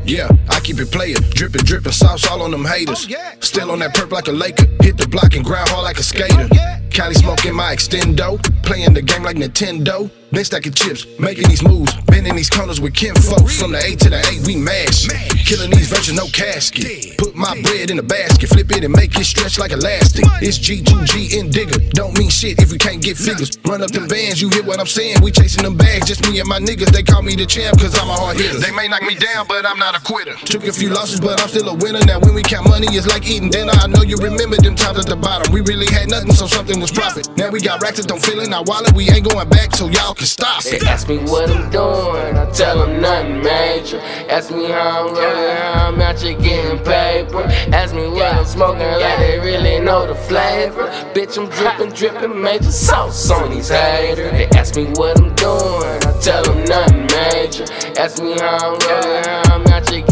[0.09, 3.07] Yeah, I keep it player, dripping, dripping, sauce all on them haters.
[3.11, 5.99] Oh, Still on that perp like a Laker, hit the block and grind hard like
[5.99, 6.49] a skater.
[6.51, 10.09] Oh, Cali smoking my extendo, playing the game like Nintendo.
[10.31, 13.49] Been stacking chips, making these moves, bending these corners with kinfolk.
[13.49, 15.09] From the A to the A, we mash.
[15.49, 17.17] Killing these versions, no casket.
[17.17, 20.25] Put my bread in a basket, flip it and make it stretch like elastic.
[20.37, 21.81] It's G2G and digger.
[21.97, 23.57] Don't mean shit if you can't get figures.
[23.65, 25.17] Run up them bands, you hear what I'm saying?
[25.23, 26.93] We chasing them bags, just me and my niggas.
[26.93, 28.59] They call me the champ cause I'm a hard hitter.
[28.59, 30.37] They may knock me down, but I'm not a quitter.
[30.45, 32.05] Took a few losses, but I'm still a winner.
[32.05, 33.73] Now when we count money, it's like eating dinner.
[33.81, 35.51] I know you remember them times at the bottom.
[35.51, 37.29] We really had nothing, so something was profit.
[37.37, 38.93] Now we got racks that don't fill in our wallet.
[38.93, 42.49] We ain't going back, so y'all can stop They ask me what I'm doing, I
[42.51, 43.99] tell them nothing major.
[44.29, 47.43] Ask me how I'm rolling, how I'm out here getting paper.
[47.73, 50.87] Ask me what I'm smoking, like they really know the flavor.
[51.13, 54.31] Bitch, I'm dripping, dripping major sauce on these haters.
[54.31, 57.65] They ask me what I'm doing, I tell them nothing major.
[57.99, 60.05] Ask me how I'm rolling, how I'm out here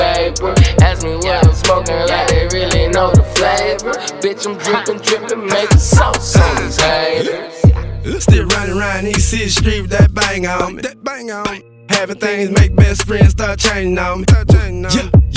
[0.00, 0.54] getting paper.
[0.82, 3.92] Ask me what I'm smoking, like they really know the flavor.
[4.20, 8.22] Bitch, I'm dripping, dripping making sauce on these haters.
[8.22, 10.82] Still riding around these city streets with that bang on me.
[10.82, 11.62] That bang on me.
[11.90, 14.26] Having things make best friends start changing on me.
[14.28, 15.29] Yeah, yeah, yeah.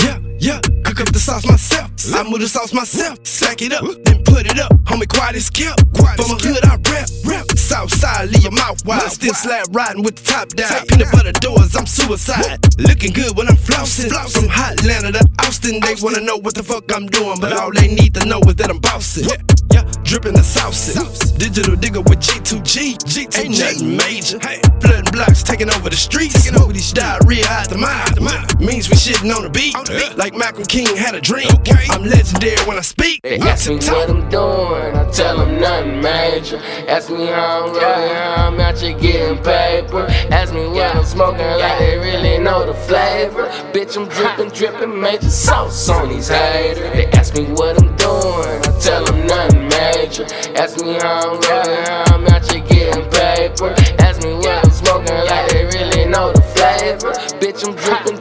[0.94, 1.90] Cook up the sauce myself.
[2.14, 3.18] I move the sauce myself.
[3.26, 4.70] Sack it up, then put it up.
[4.84, 5.82] Homie, quiet as kept.
[5.90, 7.50] From a hood, I rap, rap.
[7.58, 9.10] South side, leave your mouth wide.
[9.10, 10.86] Still slap riding with the top down.
[10.86, 12.62] Peanut butter doors, I'm suicide.
[12.78, 14.06] Looking good when I'm flossing.
[14.30, 17.40] From Hot Atlanta to Austin, they wanna know what the fuck I'm doing.
[17.40, 19.26] But all they need to know is that I'm bossing.
[19.72, 20.94] Yeah, dripping the sauce.
[21.32, 23.02] Digital digger with G2G.
[23.02, 23.38] G2G.
[23.42, 24.38] Ain't nothing major.
[24.38, 26.34] Hey, flooding blocks taking over the streets.
[26.44, 28.14] Taking over these diarrhea out the mind.
[28.60, 29.74] Means we shitting on the beat.
[30.16, 31.48] Like Malcolm King had a dream.
[31.90, 33.20] I'm legendary when I speak.
[33.22, 36.58] They ask me what I'm doing, I tell them nothing major.
[36.88, 40.06] Ask me how I'm rolling, how I'm out here getting paper.
[40.30, 43.46] Ask me what I'm smoking, like they really know the flavor.
[43.72, 46.92] Bitch, I'm dripping, dripping major sauce on these haters.
[46.92, 50.24] They ask me what I'm doing, I tell them nothing major.
[50.56, 53.74] Ask me how I'm rolling, how I'm out here getting paper.
[54.00, 57.12] Ask me what I'm smoking, like they really know the flavor.
[57.40, 58.13] Bitch, I'm dripping,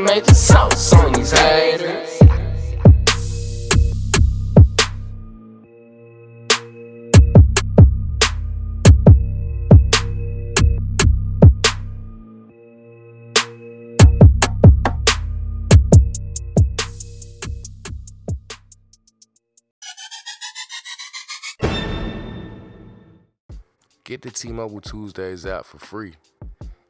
[0.00, 2.18] dripping major sauce on these haters.
[24.04, 26.14] Get the T-Mobile Tuesdays app for free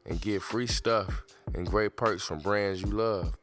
[0.05, 3.35] and get free stuff and great perks from brands you love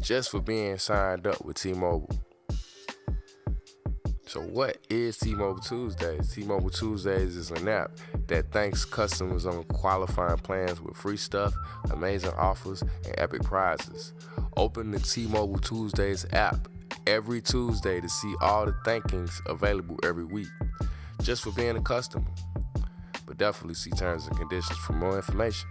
[0.00, 2.10] just for being signed up with T-Mobile.
[4.26, 6.34] So what is T-Mobile Tuesdays?
[6.34, 7.92] T-Mobile Tuesdays is an app
[8.26, 11.54] that thanks customers on qualifying plans with free stuff,
[11.90, 14.12] amazing offers, and epic prizes.
[14.56, 16.68] Open the T-Mobile Tuesdays app
[17.06, 20.48] every Tuesday to see all the thankings available every week
[21.22, 22.26] just for being a customer
[23.26, 25.68] but definitely see terms and conditions for more information.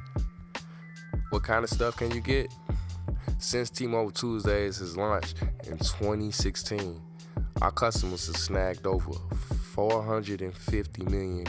[1.36, 2.56] What kind of stuff can you get?
[3.40, 7.02] Since T-Mobile Tuesdays has launched in 2016,
[7.62, 9.12] our customers have snagged over
[9.74, 11.46] 450 million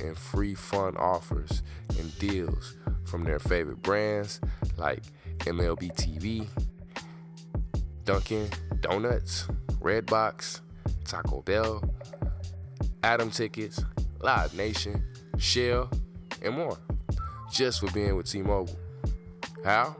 [0.00, 1.62] in free fun offers
[2.00, 4.40] and deals from their favorite brands
[4.76, 5.04] like
[5.38, 6.48] MLB TV,
[8.02, 9.46] Dunkin' Donuts,
[9.80, 10.62] Redbox,
[11.04, 11.80] Taco Bell,
[13.04, 13.80] Atom Tickets,
[14.18, 15.00] Live Nation,
[15.38, 15.90] Shell,
[16.42, 16.76] and more.
[17.52, 18.76] Just for being with T-Mobile.
[19.66, 19.96] How?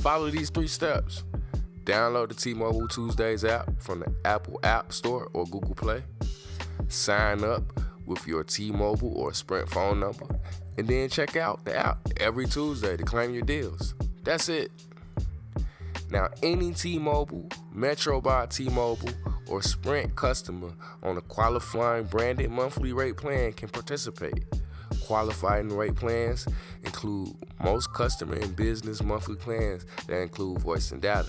[0.00, 1.24] Follow these three steps.
[1.84, 6.02] Download the T-Mobile Tuesdays app from the Apple App Store or Google Play.
[6.88, 7.64] Sign up
[8.06, 10.26] with your T-Mobile or Sprint phone number,
[10.78, 13.94] and then check out the app every Tuesday to claim your deals.
[14.22, 14.72] That's it.
[16.08, 19.10] Now, any T-Mobile, Metro by T-Mobile,
[19.48, 24.44] or Sprint customer on a qualifying branded monthly rate plan can participate.
[25.06, 26.46] Qualifying rate plans
[26.82, 31.28] include most customer and business monthly plans that include voice and data.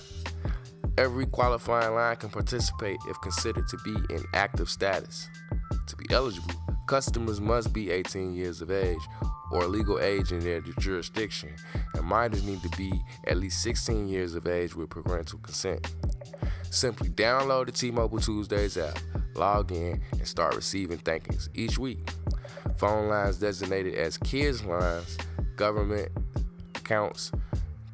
[0.96, 5.28] Every qualifying line can participate if considered to be in active status.
[5.88, 6.54] To be eligible,
[6.86, 9.00] customers must be 18 years of age
[9.52, 11.54] or legal age in their jurisdiction,
[11.94, 12.90] and minors need to be
[13.26, 15.86] at least 16 years of age with parental consent.
[16.70, 18.98] Simply download the T-Mobile Tuesdays app,
[19.34, 21.98] log in, and start receiving thankings each week.
[22.76, 25.16] Phone lines designated as kids lines,
[25.56, 26.12] government
[26.74, 27.32] accounts,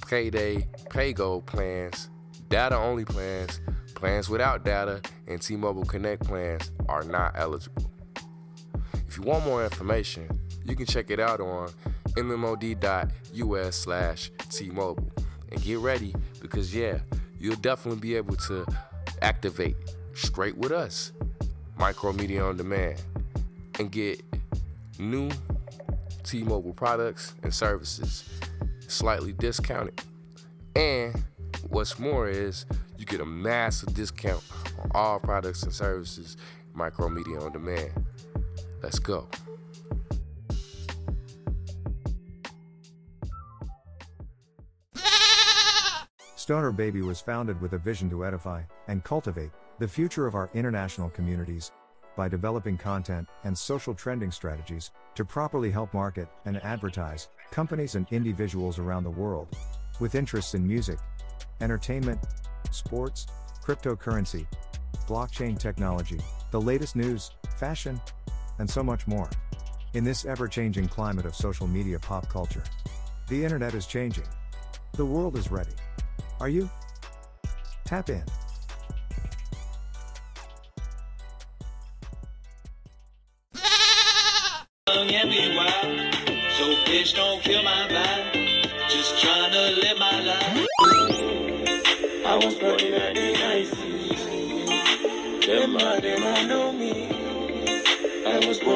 [0.09, 2.11] payday, pay-go plans,
[2.49, 3.61] data-only plans,
[3.95, 7.91] plans without data, and T-Mobile Connect plans are not eligible.
[9.07, 10.28] If you want more information,
[10.64, 11.70] you can check it out on
[12.14, 15.12] mmod.us slash T-Mobile.
[15.51, 16.99] And get ready because yeah,
[17.39, 18.66] you'll definitely be able to
[19.20, 19.76] activate
[20.14, 21.12] straight with us,
[21.78, 23.01] Micro Media on Demand,
[23.78, 24.22] and get
[25.11, 25.30] new
[26.24, 28.28] T Mobile products and services,
[28.88, 30.00] slightly discounted.
[30.76, 31.22] And
[31.68, 32.64] what's more is
[32.96, 34.42] you get a massive discount
[34.78, 36.36] on all products and services,
[36.76, 38.07] Micromedia on demand.
[38.82, 39.28] Let's go.
[46.36, 50.50] Stoner Baby was founded with a vision to edify and cultivate the future of our
[50.55, 51.70] international communities
[52.16, 58.06] by developing content and social trending strategies to properly help market and advertise companies and
[58.10, 59.48] individuals around the world
[60.00, 60.98] with interests in music,
[61.60, 62.20] entertainment,
[62.70, 63.26] sports,
[63.64, 64.46] cryptocurrency,
[65.06, 68.00] blockchain technology, the latest news, fashion,
[68.58, 69.30] and so much more.
[69.94, 72.64] In this ever changing climate of social media pop culture,
[73.28, 74.26] the internet is changing.
[74.92, 75.72] The world is ready.
[76.40, 76.68] Are you?
[77.84, 78.24] Tap in.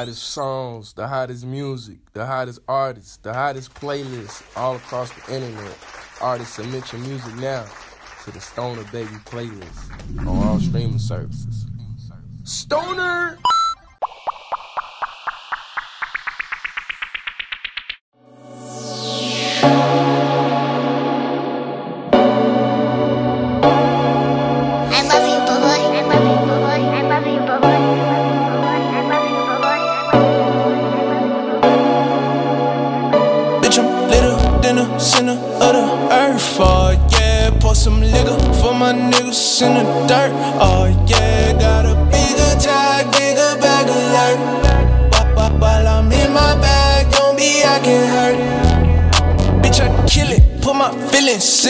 [0.00, 5.76] hottest songs, the hottest music, the hottest artists, the hottest playlists all across the internet.
[6.22, 7.66] Artists submit your music now
[8.24, 9.90] to the Stoner Baby playlist
[10.20, 11.66] on all streaming services.
[12.44, 13.36] Stoner!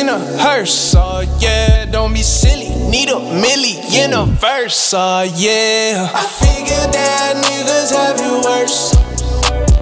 [0.00, 0.94] In a hearse.
[0.96, 4.94] Oh yeah, don't be silly, need a million a verse.
[4.94, 8.96] Oh yeah, I figured that niggas have it worse.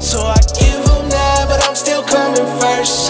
[0.04, 3.07] So I give them that, but I'm still coming first.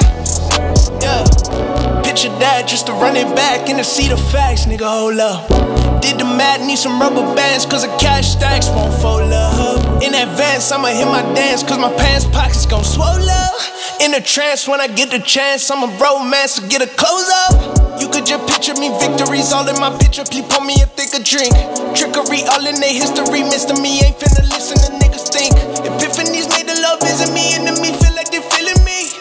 [2.39, 4.86] That just to run it back and to see the facts, nigga.
[4.86, 5.51] Hold up.
[5.99, 10.03] Did the math, need some rubber bands, cause the cash stacks won't fold up.
[10.03, 13.59] In advance, I'ma hit my dance, cause my pants pockets gon' swell up.
[14.01, 17.26] In a trance, when I get the chance, I'm a romance to get a close
[17.51, 17.99] up.
[17.99, 20.22] You could just picture me, victories all in my picture.
[20.22, 21.51] Please pour me a thicker drink.
[21.99, 23.43] Trickery all in their history.
[23.43, 23.74] Mr.
[23.82, 25.59] Me ain't finna listen to niggas think.
[25.82, 29.17] Epiphanies made the love isn't me, enemy feel like they feeling me.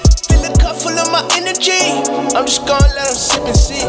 [0.87, 1.83] Full of my energy.
[2.33, 3.83] I'm just gonna let them sip and see.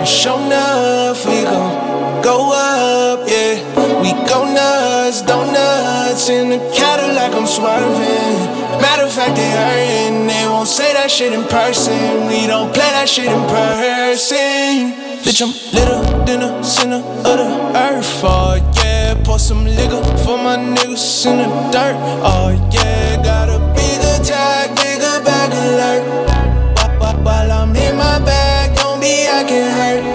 [0.00, 3.62] And show enough, we gon' go up, yeah.
[4.02, 8.50] We go nuts, donuts in the Cadillac, I'm swerving.
[8.82, 10.26] Matter of fact, they hurting.
[10.26, 12.26] They won't say that shit in person.
[12.26, 14.98] We don't play that shit in person.
[15.22, 18.24] Bitch, I'm litter than a center of the earth.
[18.24, 21.96] Oh yeah, pour some liquor for my niggas in the dirt.
[22.26, 24.63] Oh yeah, got a bigger tag, bigger bag
[25.54, 26.02] alert.
[27.24, 30.13] While, I'm in my bag, don't be acting hurt.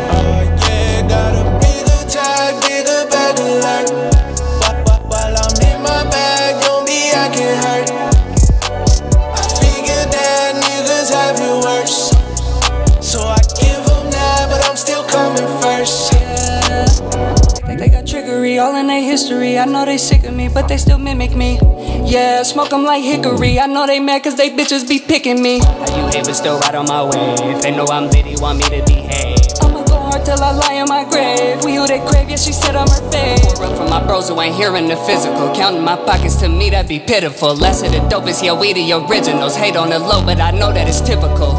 [18.10, 19.60] Trickery all in their history.
[19.60, 21.60] I know they sick of me, but they still mimic me.
[22.06, 23.60] Yeah, smoke 'em like hickory.
[23.60, 25.60] I know they mad cause they bitches be picking me.
[25.60, 27.62] How you hate but still right on my wave?
[27.62, 29.38] They know I'm litty, want me to behave.
[29.62, 31.64] I'ma go hard till I lie in my grave.
[31.64, 33.56] We who they crave, yeah, she said I'm her fave.
[33.56, 35.54] Pour up for my bros who ain't hearing the physical.
[35.54, 37.54] Counting my pockets to me, that'd be pitiful.
[37.56, 39.56] Less of the dopest, yeah, we the originals.
[39.56, 41.52] Hate on the low, but I know that it's typical.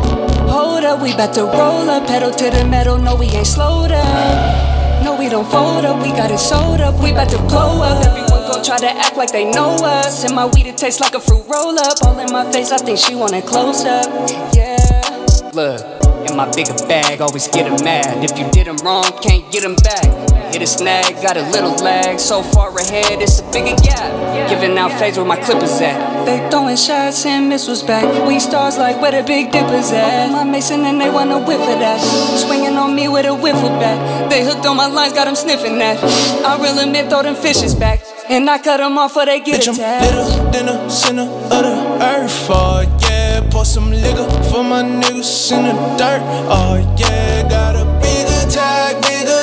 [0.51, 2.99] Hold up, we bout to roll up, pedal to the metal.
[2.99, 4.80] No, we ain't slowed up.
[5.05, 6.95] No, we don't fold up, we got it sold up.
[7.03, 8.05] We bout to blow up.
[8.05, 10.25] Everyone gon' try to act like they know us.
[10.25, 11.97] And my weed, it tastes like a fruit roll up.
[12.05, 14.07] All in my face, I think she want it close up.
[14.55, 15.51] Yeah.
[15.53, 15.81] Look,
[16.29, 18.23] in my bigger bag, always get 'em mad.
[18.23, 20.40] If you did 'em wrong, can't get 'em back.
[20.53, 22.19] Hit a snag, got a little lag.
[22.19, 24.49] So far ahead, it's a bigger gap.
[24.51, 26.25] Giving out phase where my clippers at.
[26.27, 28.05] They throwing shots and missiles back.
[28.27, 30.31] We stars like where the big dippers at.
[30.33, 32.01] My mason and they wanna whiff of that.
[32.45, 34.29] Swinging on me with a wiffle bat.
[34.31, 35.97] They hooked on my lines, got 'em sniffing that.
[36.45, 38.01] I real admit, throw them fishes back.
[38.29, 40.05] And I cut 'em off or they get Bitch, I'm attacked.
[40.15, 41.75] little than a center of the
[42.15, 42.51] earth.
[42.51, 46.23] Oh yeah, pour some liquor for my niggas in the dirt.
[46.49, 48.80] Oh yeah, got a bigger tag, bigger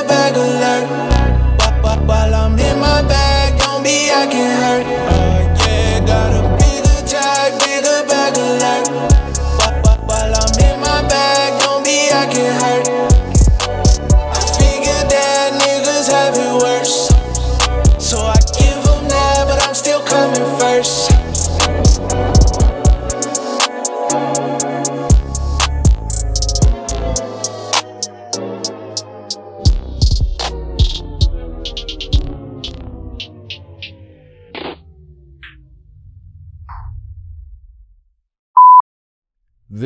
[0.08, 0.88] bag alert.
[1.62, 4.86] Wh- wh- While I'm in my bag, don't be acting hurt.
[4.86, 8.88] Oh yeah, got a bigger tag, bigger bag alert.
[9.60, 12.88] Wh- wh- While I'm in my bag, don't be acting hurt.
[14.38, 17.10] I figured that niggas have it worse.
[18.00, 21.07] So I give them that, but I'm still coming first.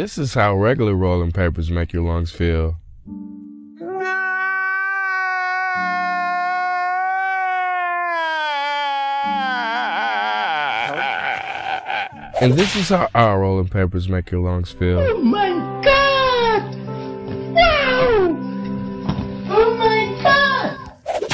[0.01, 2.75] This is how regular rolling papers make your lungs feel.
[12.41, 14.97] And this is how our rolling papers make your lungs feel.
[15.01, 15.49] Oh my
[15.83, 16.75] god!
[17.53, 18.35] Wow!
[19.49, 20.79] Oh my god!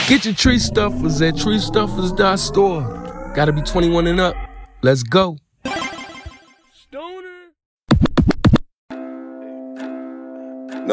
[0.09, 3.31] Get your tree stuffers at treestuffers.store.
[3.33, 4.35] Gotta be 21 and up.
[4.81, 5.37] Let's go.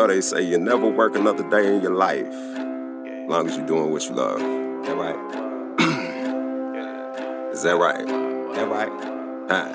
[0.04, 2.26] No, they say you never work another day in your life.
[2.26, 4.38] As long as you're doing what you love.
[4.38, 5.16] That right?
[7.54, 8.06] Is that right?
[8.54, 8.92] That right?
[9.48, 9.72] Huh.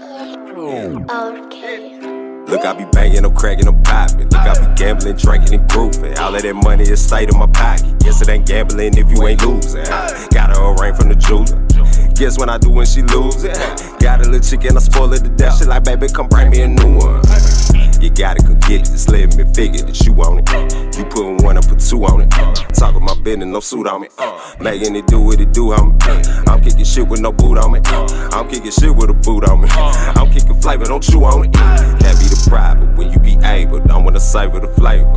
[1.32, 1.97] Okay.
[2.45, 4.30] Look, I be banging, I'm cracking, I'm popping.
[4.30, 6.15] Look, I be gambling, drinking, and grooving.
[6.19, 7.97] All of that money is stayed in my pocket.
[7.97, 9.84] Guess it ain't gambling if you ain't losing.
[9.84, 11.57] Got her a ring from the jeweler.
[12.13, 13.57] Guess when I do when she lose it.
[13.99, 15.57] Got a little chicken, I spoil it to death.
[15.57, 17.23] She like, baby, come bring me a new one.
[18.01, 20.97] You gotta come get it, just let me figure that you on it.
[20.97, 22.29] You put one, I put two on it.
[22.73, 24.07] Talking my business, no suit on me.
[24.61, 25.99] Making it do what it do, homie.
[27.10, 27.80] With no boot on me.
[28.32, 29.70] I'm kicking shit with a boot on me.
[29.70, 31.53] I'm kicking flavor, don't chew on it.
[31.53, 33.80] That be the private when you be able.
[33.80, 35.07] Don't wanna savor the flavor.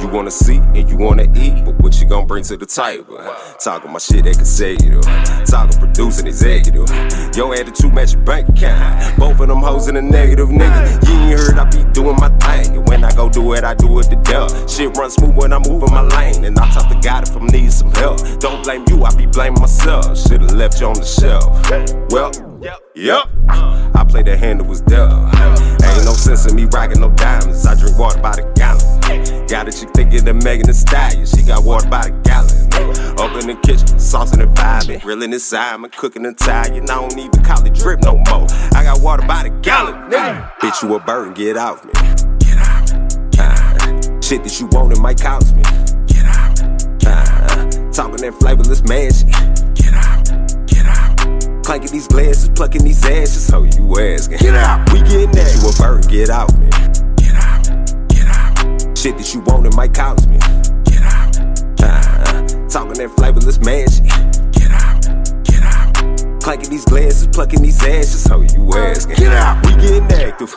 [0.00, 3.18] You wanna see and you wanna eat, but what you gonna bring to the table?
[3.58, 5.02] Talking my shit consecutive.
[5.46, 6.88] Talking producing executive.
[7.34, 9.18] Your attitude match your bank account.
[9.18, 11.08] Both of them hoes in the negative, nigga.
[11.08, 12.76] You ain't heard I be doing my thing.
[12.76, 14.70] And when I go do it, I do it to death.
[14.70, 16.44] Shit run smooth when I'm moving my lane.
[16.44, 18.20] And I talk to God if I'm needing some help.
[18.38, 20.16] Don't blame you, I be blaming myself.
[20.16, 21.70] Should've left you on the shelf.
[22.10, 22.30] Well,
[22.94, 23.28] yep.
[23.48, 25.12] I played the hand that was dealt.
[25.84, 27.66] Ain't no sense in me rocking no diamonds.
[27.66, 29.46] I drink water by the gallon.
[29.46, 31.26] Got a chick thinking of Megan Thee Stallion.
[31.26, 32.52] She got water by the gallon.
[33.18, 35.00] Up in the kitchen, saucing and vibing.
[35.00, 36.84] Grilling inside, I'm cooking Italian.
[36.84, 38.46] I don't even call it drip no more.
[38.74, 39.94] I got water by the gallon.
[40.10, 40.50] Nigga.
[40.60, 41.92] Bitch, you a bird, get off me.
[42.40, 44.24] Get out.
[44.24, 45.62] shit that you want, it might cost me.
[46.06, 46.56] Get out.
[47.92, 48.80] talking that flavorless.
[48.80, 49.53] Get out.
[51.64, 53.46] Clanking these glasses, plucking these ashes.
[53.46, 54.36] So you asking.
[54.36, 54.92] Get out.
[54.92, 55.54] We getting that.
[55.56, 56.68] You a bird, get out, man.
[57.16, 57.64] Get out.
[58.08, 58.98] Get out.
[58.98, 60.36] Shit that you want, it might cost me.
[60.84, 61.38] Get out.
[61.80, 62.68] Uh-huh.
[62.68, 64.04] talking that flavorless mansion.
[64.52, 65.08] Get out.
[65.44, 66.42] Get out.
[66.42, 68.22] Clanking these glasses, plucking these ashes.
[68.22, 69.16] So you asking.
[69.16, 69.64] Get out.
[69.64, 70.54] We getting active.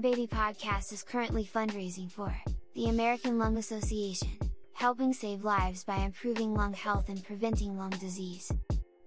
[0.00, 2.34] Baby podcast is currently fundraising for
[2.74, 4.30] the American Lung Association,
[4.72, 8.50] helping save lives by improving lung health and preventing lung disease.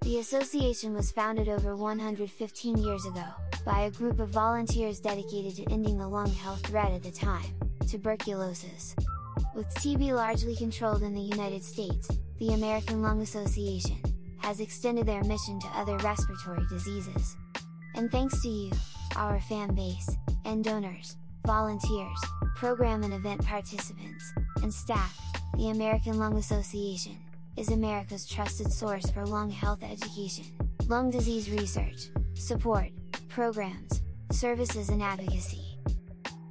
[0.03, 3.25] The association was founded over 115 years ago,
[3.65, 7.55] by a group of volunteers dedicated to ending the lung health threat at the time,
[7.89, 8.95] tuberculosis.
[9.55, 13.97] With TB largely controlled in the United States, the American Lung Association
[14.37, 17.35] has extended their mission to other respiratory diseases.
[17.95, 18.71] And thanks to you,
[19.15, 20.09] our fan base,
[20.45, 22.19] and donors, volunteers,
[22.55, 25.19] program and event participants, and staff,
[25.57, 27.17] the American Lung Association
[27.55, 30.45] is America's trusted source for lung health education,
[30.87, 32.89] lung disease research, support,
[33.29, 35.77] programs, services and advocacy.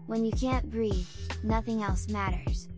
[0.07, 1.07] When you can't breathe,
[1.43, 2.68] nothing else matters.